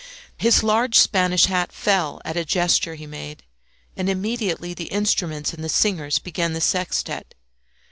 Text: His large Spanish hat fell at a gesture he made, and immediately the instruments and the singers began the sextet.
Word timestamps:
His 0.35 0.63
large 0.63 0.97
Spanish 0.97 1.45
hat 1.45 1.71
fell 1.71 2.19
at 2.25 2.35
a 2.35 2.43
gesture 2.43 2.95
he 2.95 3.05
made, 3.05 3.43
and 3.95 4.09
immediately 4.09 4.73
the 4.73 4.85
instruments 4.87 5.53
and 5.53 5.63
the 5.63 5.69
singers 5.69 6.17
began 6.17 6.53
the 6.53 6.59
sextet. 6.59 7.35